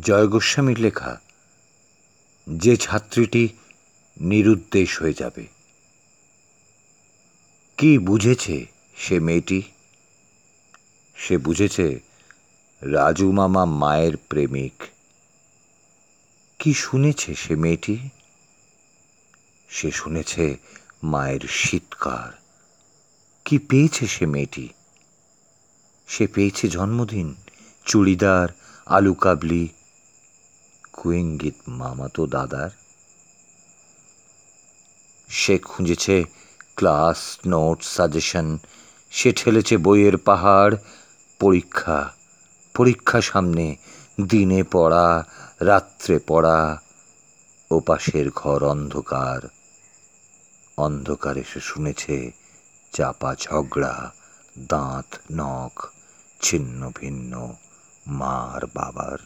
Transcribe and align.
জয় 0.00 0.28
গোস্বামীর 0.28 0.78
লেখা, 0.78 1.20
যে 2.46 2.76
ছাত্রীটি 2.76 3.48
নিরুদ্দেশ 4.20 5.00
হয়ে 5.00 5.12
যাবে। 5.12 5.46
কি 7.78 7.98
বুঝেছে 7.98 8.66
সে 8.96 9.20
মেয়েটি? 9.20 9.62
সে 11.16 11.38
বুঝেছে 11.38 12.00
রাজু 12.82 13.32
মামা 13.32 13.64
মায়ের 13.64 14.16
প্রেমিক। 14.16 14.82
কি 16.58 16.74
শুনেছে 16.74 17.34
সে 17.34 17.54
মেয়েটি? 17.56 18.08
সে 19.68 19.90
শুনেছে 19.90 20.56
মায়ের 21.02 21.40
শীতকার। 21.48 22.32
কি 23.44 23.58
পেয়েছে 23.58 24.06
সে 24.06 24.26
মেয়েটি? 24.26 24.68
সে 26.06 26.26
পেয়েছে 26.26 26.68
জন্মদিন, 26.68 27.34
চুড়িদার, 27.84 28.48
আলু 28.86 29.14
কাবলি 29.14 29.68
কুইঙ্গিত 31.02 31.54
মামাতো 31.68 32.26
দাদার? 32.26 32.70
সে 35.28 35.58
খুঁজেছে 35.58 36.24
ক্লাস 36.76 37.38
নোট 37.46 37.82
সাজেশন, 37.82 38.58
সে 39.10 39.32
ঠেলেছে 39.32 39.76
বইয়ের 39.76 40.16
পাহাড়, 40.16 40.74
পরীক্ষা 41.40 41.98
পরীক্ষা 42.74 43.20
সামনে, 43.20 43.76
দিনে 44.28 44.62
পড়া, 44.62 45.24
রাত্রে 45.60 46.18
পড়া 46.26 46.78
ওপাশের 47.70 48.30
ঘর 48.30 48.60
অন্ধকার। 48.64 49.40
অন্ধকারে 50.76 51.42
সে 51.52 51.60
শুনেছে 51.60 52.32
চাপা 52.92 53.34
ঝগড়া, 53.34 54.12
দাঁত, 54.58 55.14
নখ, 55.32 55.74
ছিন্ন 56.40 56.90
ভিন্ন 56.96 57.54
মার 58.06 58.66
বাবার। 58.74 59.18